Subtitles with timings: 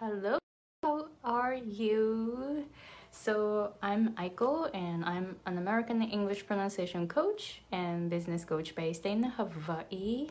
[0.00, 0.38] Hello,
[0.84, 2.66] how are you?
[3.10, 9.24] So, I'm Aiko and I'm an American English pronunciation coach and business coach based in
[9.24, 10.30] Hawaii.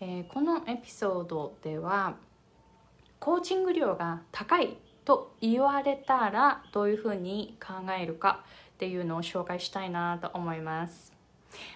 [0.00, 2.16] えーこのエピソードでは
[3.20, 8.44] コーチング料が高いと言われたらどういうふうに考えるか
[8.74, 11.19] っていうのを紹介したいなと思います。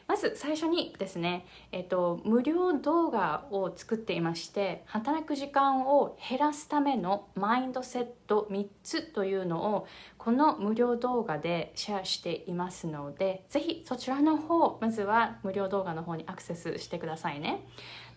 [0.07, 9.87] まず最初にですね、えっと、無料動画を作っていまして働く時間を減らすためのマインドセット3つというのを
[10.19, 17.67] この無料動画でシェアしていますのでぜひそちらの方まずは無料動画の方にアクセスしてくださいね。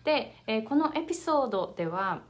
[0.04, 2.22] で、えこのエピソードでは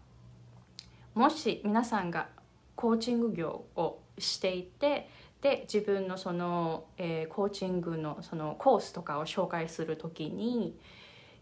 [1.15, 2.29] もし皆さんが
[2.75, 5.09] コーチング業をしていて
[5.43, 10.77] で自分のその、えーコーチングのそのコースとかを紹介するときに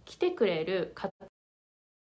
[0.05, 1.09] 来てくれる方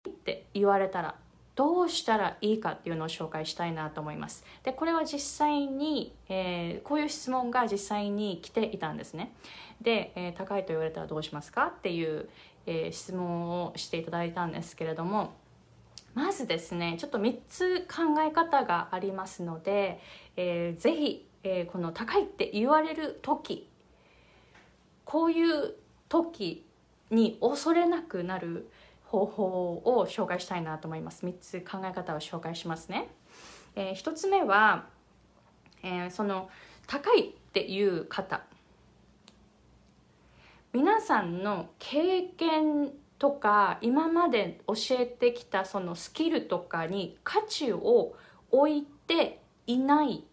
[0.10, 1.16] って言われたら
[1.56, 4.46] どうしたらいいかっていうのを紹介したいなと思います。
[4.64, 9.34] でこれは実際に、えーこういう質問が実際に来ていたんですね。
[9.82, 12.30] で、えー高いと言われたらどうしますかっていう、
[12.68, 15.34] えー質問をしていただいたんですけれども
[16.14, 20.00] まずですねちょっと3つ考え方がありますので、
[20.36, 23.70] えーぜひ、えーこの高いって言われる時
[25.06, 25.76] こういう
[26.10, 26.66] 時
[27.10, 28.70] に恐れなくなる
[29.06, 29.46] 方法
[29.86, 31.26] を紹介したいなと思います。
[31.26, 33.10] 3つ考え方を紹介しますね、
[33.76, 34.88] え1つ目は、
[35.82, 36.50] えーその
[36.88, 38.44] 高いっていう方。
[40.74, 48.16] 皆さんの経験とか今まで教えてきたそのスキルとかに価値を
[48.52, 50.24] 置いていない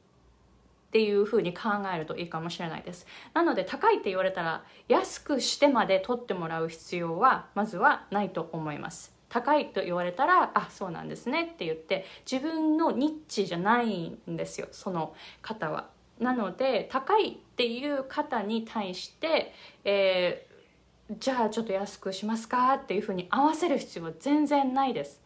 [0.95, 3.05] っていうふうに考えるといいかもしれないです。
[3.33, 9.13] なので高いって言われたら安くしてまで取ってもらう必要はまずはないと思います。
[9.29, 15.89] 高いと言われたらあそうなんですねって言って自分のニッチじゃないんですよその方は。
[16.21, 20.55] なので高いっていう方に対して、えー
[21.19, 22.75] じゃあちょっと安くしますか？
[22.75, 25.21] っていうふうに合わせる必要は全然ないです、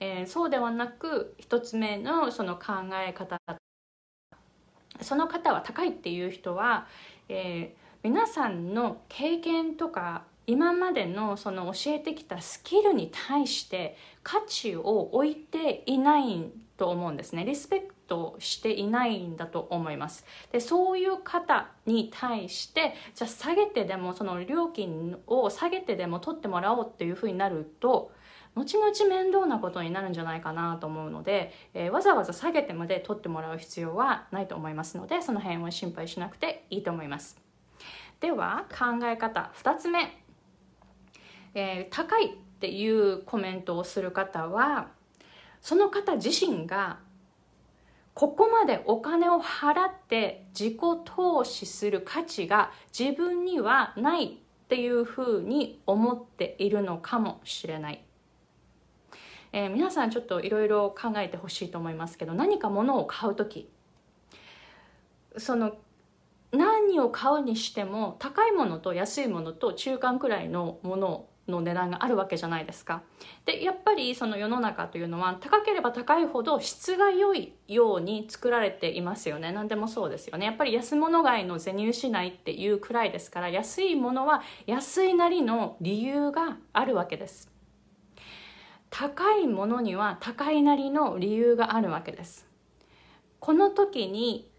[0.00, 3.36] えーそうではなく一つ目のその考え方
[5.00, 6.86] その方は高いっていう人は、
[7.28, 17.44] えー皆さんの経験とか今までのその教えてきたスキルに対して価値を置いていないと思うんですね。
[17.44, 20.24] リスペクトしていないんだと思います。
[20.52, 28.12] でそういう方に対してじゃあ下げてでもその料金を下げてでも取ってもらおうっていうふうになると
[28.58, 37.40] 後々面倒なことになるんじゃないかなと思うので、えーわざわざ下げてまで取ってもらう必要はないと思いますのでその辺は心配しなくていいと思います。
[38.20, 40.20] では考え方2つ目、
[41.54, 42.30] えー高いっ
[42.60, 44.88] ていうコメントをする方は
[45.62, 46.98] その方自身が
[48.14, 54.30] ここまでお金を払って自己投資する価値が自分にはないっ
[54.68, 58.04] ていうふうに思っているのかもしれない、
[59.52, 63.70] えー皆さんちょっといろいろ考えてほしいと思いますけど何か物を買う時
[65.36, 65.76] その
[66.52, 73.02] 何を買うにしても高いものと安いものと中間くらいのものの値段があるわけじゃないですか。
[73.46, 79.52] でやっぱりその世の中というのは高ければ高いほど質が良いように作られていますよね。
[79.52, 80.46] 何でもそうですよね。
[80.46, 87.57] やっぱり安物買いの銭失いっていうくらいですから安いものは安いなりの理由があるわけです。
[88.90, 92.46] 高いものには高いなりの理由があるわけです。
[93.40, 94.50] この時に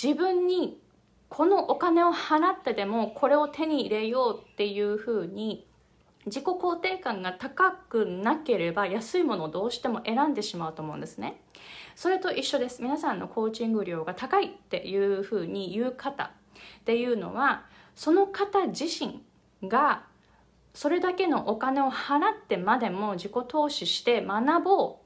[0.00, 0.80] 自分に
[1.28, 5.66] このお金を払ってでもこれを手に入れようっていうふうに
[6.26, 11.40] 自己肯定感が高くなければ安いものをどうしても選んでしまうと思うんですね。
[11.94, 12.82] それと一緒です。
[12.82, 16.28] 皆さんのコーチング料が高いっていうふうに言う方っ
[16.84, 17.64] ていうのは
[17.94, 19.22] その方自身
[19.62, 20.04] が
[20.76, 24.98] それだけのお金を払ってまでも自己投資して学ぼ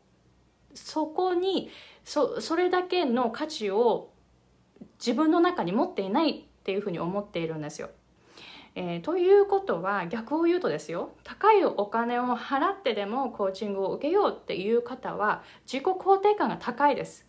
[0.74, 1.70] うそこに
[2.04, 4.10] そそれだけの価値を
[4.98, 7.90] 自分の中に持っていないっていうふうに思っているんですよ。
[8.74, 17.26] えーということは逆を言うとですよ高いお金を払ってでもコーチングを受けようっていう方は自己肯定感が高いです。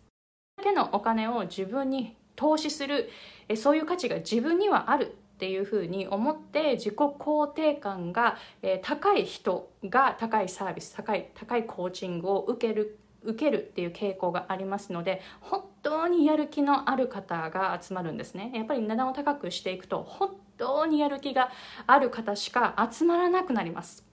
[0.56, 3.08] だけのお金を自分に投資する
[3.48, 21.50] えそういう価値が自分にはあるっていうふうに思って自己肯定感が、え高い人が高いサービス高い高いコーチングを受ける受けるっていう傾向がありますので本当にやる気のある方が集まるんですねやっぱり値段を高くしていくと本当にやる気が
[21.86, 24.04] ある方しか集まらなくなります、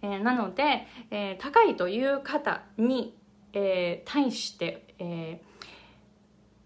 [0.00, 3.14] えーなので、えー高いという方に
[3.58, 5.40] えー、対して、え、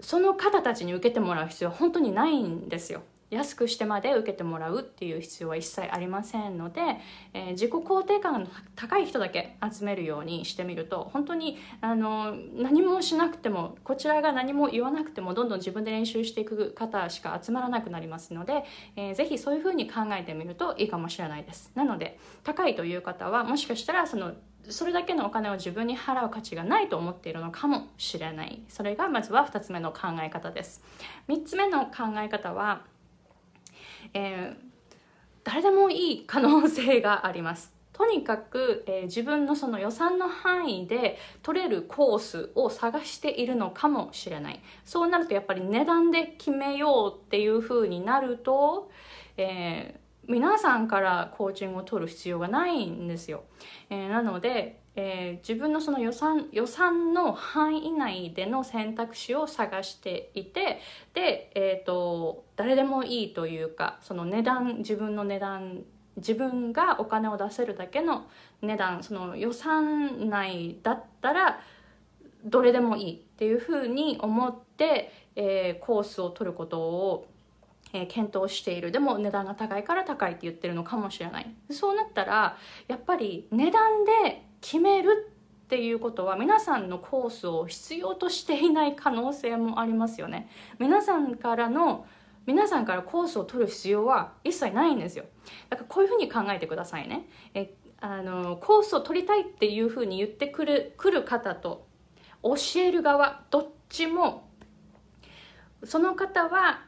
[0.00, 3.02] その方たちに受けてもらう必要は本当にないんですよ。
[3.30, 6.80] 安くしてまで受けてもらうっていう必要は一切ありませんので、
[7.32, 18.64] えー、自己肯定感の高い人だけ集めるようにしてみると本当にあの何もしなくてもこちらが何も言わなくてもどんどん自分で練習していく方しか集まらなくなりますので、
[18.96, 21.70] えー、ぜひそういうふうに考えてみるといいかもしれないです。
[21.74, 24.32] なので高いという方はもしかしたらその
[24.68, 28.62] それだけのお金を自分に払う価値がないと思っているのかもしれない。
[28.68, 30.82] それがまずは2つ目の考え方です。
[31.28, 32.82] 3つ目の考え方は
[34.14, 34.70] えー、
[35.44, 37.72] 誰でもいい可能性があります。
[37.92, 44.60] とにかく、えー、自分のその予算の範囲で取れるコースを探しているのかもしれない。
[44.84, 48.90] そうなるとやっぱり値段で決めようっていう風になると、
[49.36, 53.44] えー、皆さんからコーチングを取る必要がないんですよ、
[53.90, 60.80] えー、なのでえー、自分のその予算予算の範囲内での選択肢を探していて
[61.14, 65.82] で、えーと、誰でもいいというかその値段自分の値段
[66.16, 68.26] 自分がお金を出せるだけの
[68.62, 71.60] 値段その予算内だったら
[72.44, 77.28] どれでもいいっていうふうに思って、えー、コースを取ることを
[77.92, 78.92] えー、検討している。
[78.92, 81.54] でも値段が高いから高いって言ってるのかもしれない。
[81.70, 82.56] そうなったら
[82.88, 85.32] やっぱり値段で決める
[85.64, 90.48] っていうことは皆さんのコースを必要としていない可能性もありますよね。
[90.78, 92.06] 皆さんからの
[92.46, 95.24] 皆さんからコースを取る必要は一切ないんですよ。
[95.68, 97.28] だからこういうふうに考えてくださいね。
[97.54, 101.86] えあのコースを取りたいっていうふうに言ってくるくる方と
[102.42, 104.48] 教える側どっちも
[105.84, 106.82] その方は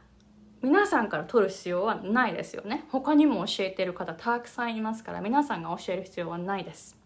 [0.63, 2.85] 皆さんから取る必要はないですよね。
[2.91, 6.97] 他にも教えてる方たくさんいますから皆さんが教える必要はないです。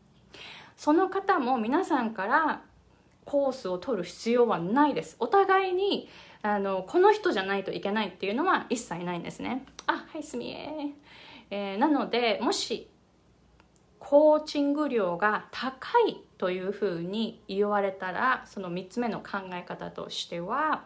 [0.76, 2.62] その方も皆さんから
[3.24, 5.16] コースを取る必要はないです。
[5.18, 6.08] お互いに
[6.42, 9.64] あのこの人じゃないといけないっていうのは一切ないんですね。
[9.86, 10.92] あはいすみえ。
[11.50, 12.88] えー、なのでもし
[13.98, 20.84] コーチング料が高いというふうに言われたらその3つ目の考え方としては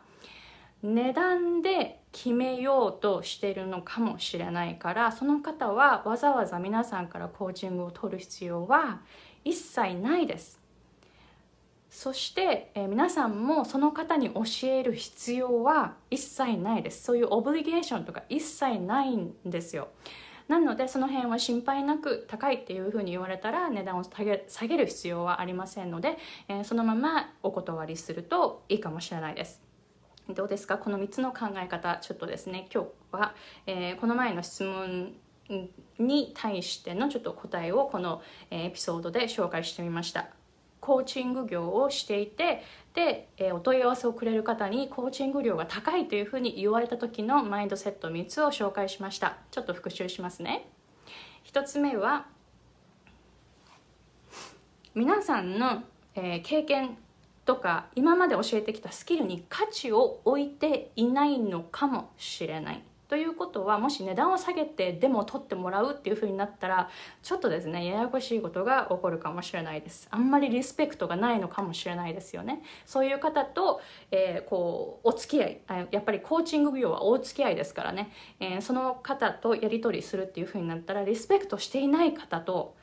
[0.83, 9.01] 値段で決めようとしてるのかもしれないからその方はわざわざ皆さんからコーチングを取る必要は
[9.45, 10.61] 一切ないです。
[11.91, 17.03] そして、えー、皆さんもその方に教える必要は一切ないです。
[17.03, 19.89] そういうオブリゲーションとか一切ないんですよ。
[20.47, 26.19] なのでその辺は心配なく高いっていうふうに言われたら値段を下げ下げる必要はありませんので、
[26.49, 29.70] えー、そのままお断りするといいかもしれないです。
[30.35, 30.79] どうですか？
[30.79, 32.69] この3つの考え方ちょっとですね。
[32.73, 33.35] 今日は、
[33.67, 35.13] えー、この前の質問
[35.99, 40.29] に対してのちょっと答えをこのエピソードで紹介してみました。
[40.81, 42.63] コーチング業をしていて
[42.95, 49.37] で、えお問い合わせをくれる方にコーチング料が高いというふうに言われた時のマインドセット3つを紹介しました。
[49.51, 50.69] ちょっと復習しますね。
[51.45, 52.27] 1つ目は
[54.95, 55.83] 皆さんの、
[56.15, 56.97] え経験
[57.51, 62.83] とか今まで教えてきたスキルに価値を置いていないのかもしれない。
[63.09, 66.91] ということはもし値段を下げてでも取ってもらうっていう風になったら
[67.25, 70.07] ちょっとですねややこしいことが起こるかもしれないです。
[70.13, 72.63] あんまりリスペクトがないのかもしれないですよね。
[72.87, 73.81] そういう方と、
[74.13, 82.77] えー、こうお付き合いやっぱりコーチング業は大付き合いですからね、えー、その方とやり取りするっていう風になったらリスペクトしていない方と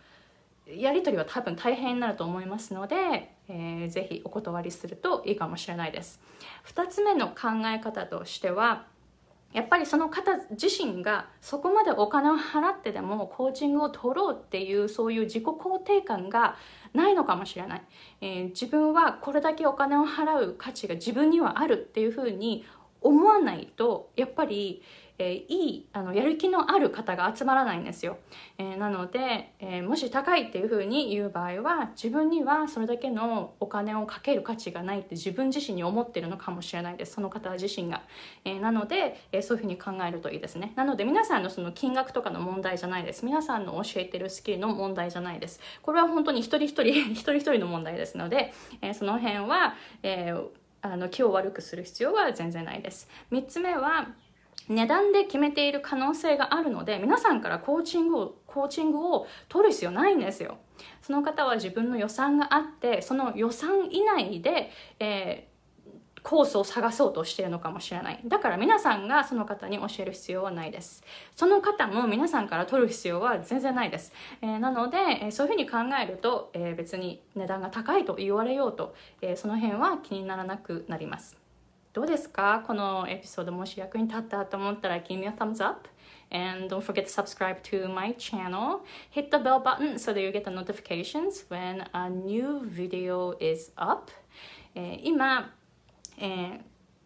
[0.67, 6.20] やり取りは多分大変になると思いますので、えー、ぜひお断りするといいかもしれないです。
[6.66, 8.86] 2つ目の考え方としては
[9.54, 16.58] やっぱりその方自身がそこまでお金を払ってでもコーチングを取ろうっていうそういう自己肯定感が
[16.94, 17.82] ないのかもしれない、
[18.22, 22.66] えー、自分はこれだけお金を払う価値が自分にはあるっていうふうに
[23.01, 24.82] 思わないとやっぱり、
[25.19, 28.17] えー、いいあのやる気のある方が集まらないんですよ、
[28.57, 37.13] えー、なので、えー、もし高いっていうふうに言う場合は自分にはそれだけのお金をかける価値がないって自分自身に思ってるのかもしれないです。
[37.13, 38.03] その方自身が、
[38.45, 40.74] えなので、えそういうふうに考えるといいですね。
[40.75, 43.25] なので皆さんのその金額とかの問題じゃないです。
[43.25, 45.59] 皆さんの教えてるスキルの問題じゃないです。
[45.81, 50.33] これは本当に一人一人 一人一人の問題ですので、えその辺は、え
[50.81, 53.09] あの気を悪くする必要は全然ないです。
[53.31, 54.07] 3つ目は
[54.69, 60.57] 値段で決めている可能性があるので皆さんからコーチングをコーチングを取る必要ないんですよ。
[61.01, 68.19] その方は自分の予算があってその予算以内で、えー、コースを探そうとしているのかもしれない。
[68.25, 71.03] だから皆さんがその方に教える必要はないです。
[71.36, 81.47] その方も皆さんから取る必要は全然ないです、えー、なので、えそういうふうに考えると、えー、別に値段が高いと言われようと、えその辺は気にならなくなります。
[81.98, 85.89] どうですかこのエピソードもし役に立ったと思ったら Give me a thumbs up
[86.30, 90.32] and don't forget to subscribe to my channel hit the bell button so that you
[90.32, 94.12] get the notifications when a new video is up
[94.75, 95.51] え、今、
[96.20, 96.60] えー、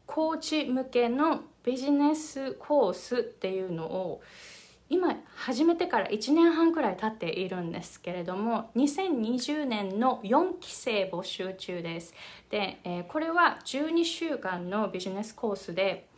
[0.05, 4.21] コーチ向けのビジネスコースっていうのを
[4.91, 12.13] 今始めてから1年半くらい経っているんですけれども2020年の4期生募集中です。
[12.49, 16.09] で、えー、これは12週間のビジネスコースで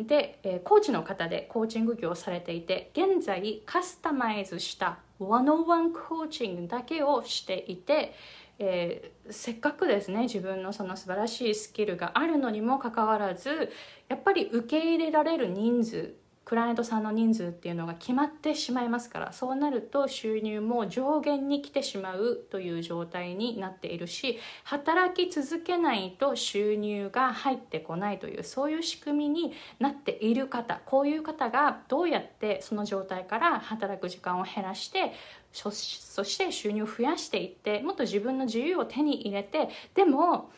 [0.00, 8.14] で、えー、コーチの方でコーチング業をされていて現在カスタマイズした101コーチングだけをしていて
[8.58, 13.72] えー、せっかくですね自分のその素晴らしいスキルがあるのにもかかわらず
[14.08, 16.14] やっぱり受け入れられる人数
[16.52, 35.14] クライアントさんの人数っていうのが決まってしまいますからそうなると収入も上限に来てしまうという状態になっているし働き続けないと収入が入ってこないというそういう仕組みになっている方こういう方がどうやってその状態から働く時間を減らして
[35.52, 40.50] そして収入を増やしていってもっと自分の自由を手に入れてでも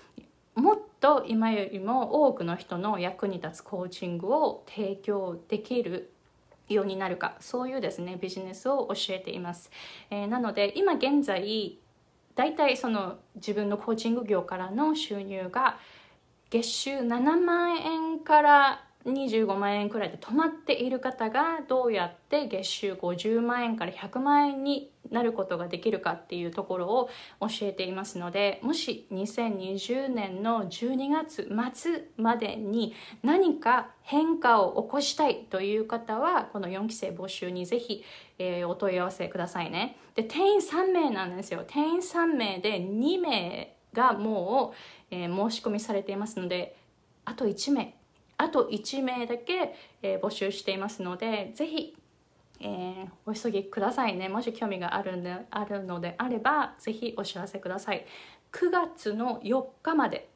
[0.57, 6.11] もっとと今よりも多くの人の役に立つコーチングを提供できる
[6.71, 9.71] ようになるかそういうですねビジネスを教えています、
[10.09, 11.77] えー、なので今現在
[12.35, 15.77] 大体その自分のコーチング業からの収入が
[16.49, 38.03] 月収7万円から25万円くらいで止まっている方がどうやって月収50万円から100万円になることができるかっていうところを教えていますのでもし2020年の12月末までに何か変化を起こしたいという方はこの4期生募集にぜひ、
[38.39, 39.99] えー、お問い合わせくださいね。
[40.15, 41.65] で定員3名なんですよ。
[41.67, 44.73] 定員3名で2名がも
[45.11, 46.77] う、えー、申し込みされていますので
[47.25, 47.95] あと1名。
[48.37, 51.97] あと1名だけ、えー、募集していますのでぜひ、
[52.61, 54.29] えー、お急ぎくださいね。
[54.29, 58.07] もし興味があるんであるのであればぜひお知らせください。
[58.53, 60.29] 9月の4日まで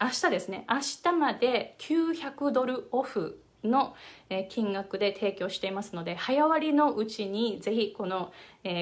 [0.00, 0.66] 明日ですね。
[0.68, 3.94] 明日まで900ドルオフの
[4.48, 8.32] 金額で提供していますので早割りのうちにぜひこの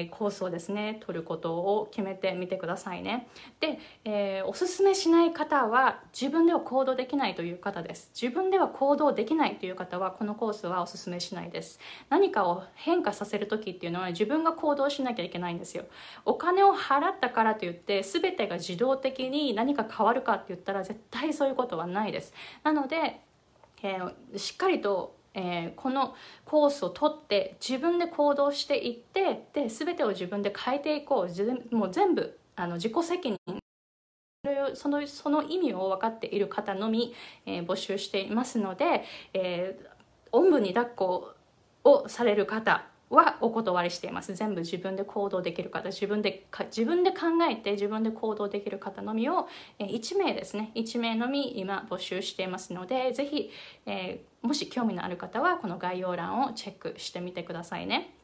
[0.09, 3.27] コースをですね取ることを決めてみてくださいね。
[3.59, 8.09] で、えー、おすすめしない方は自分では行動できないという方です。
[8.19, 11.79] 自分では行動できないという方はこのコースはおすすめしないです。
[12.09, 15.85] 何かを変化させる時っていうのは自分が行動しなきゃいけないんですよ。
[16.25, 22.33] お金を払ったからといって全てが自動的に何か変わるかって言ったら絶対そういうことはないです。
[22.63, 23.21] なので
[23.85, 31.75] えー、しっかりと、えー、このコースを取って自分で行動していってで全てを自分で変えていこう。
[31.75, 33.39] もう全部あの自己責任。
[34.73, 37.13] そのその意味を分かっている方のみ、
[37.45, 39.87] えー、募集していますので、えー、
[40.31, 41.33] おんぶに抱っこ
[41.83, 44.35] をされる方はお断りしています。
[44.35, 47.17] 全部自分で行動できる方自分で自分で考
[47.49, 49.47] えて自分で行動できる方のみを、
[49.79, 50.71] え1名ですね。
[50.75, 53.51] 1名のみ今募集していますので是非、
[53.85, 58.14] えー、もし興味のある方はこの概要欄をチェックしてみてくださいね。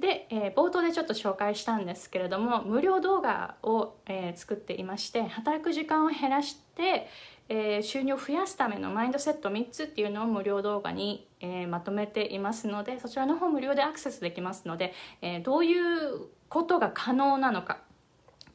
[0.00, 7.08] で、えー、冒頭でちょっと紹介したんですけれども無料動画を、えー、作っていまして働く時間を減らして、
[7.48, 17.78] えー、収入を増やすためのマインドセット3つっていうのを無料動画に、えー、まとめていますのでそちらの方無料でアクセスできますので、えー、どういうことが可能なのか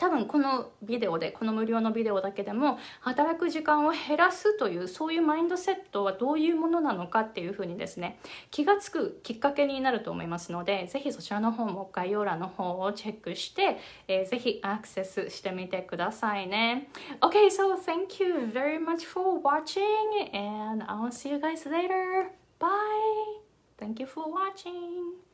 [0.02, 8.18] 多分このビデオでこの無料のビデオだけでも働く時間を減らすというそういうマインドセットはどういうものなのかっていうふうにですね
[8.50, 13.78] 気が付くきっかけになると思いますのでぜひそちらの方も概要欄の方をチェックして、
[14.08, 16.90] えー、ぜひアクセスしてみてくださいね。
[17.20, 19.84] OK so thank you very much for watching
[20.34, 22.32] and I'll see you guys later.
[22.58, 22.70] Bye.
[23.78, 25.31] Thank you for watching.